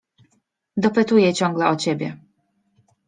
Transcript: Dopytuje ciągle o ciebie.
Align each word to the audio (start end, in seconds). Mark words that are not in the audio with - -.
Dopytuje 0.77 1.33
ciągle 1.33 1.69
o 1.69 1.75
ciebie. 1.75 2.17